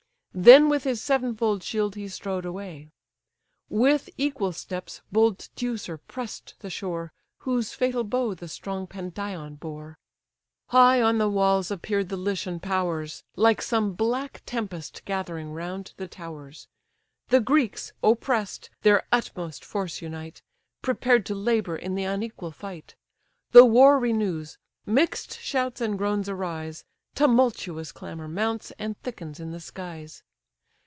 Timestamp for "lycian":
12.15-12.61